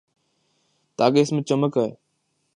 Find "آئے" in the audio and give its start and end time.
1.77-1.91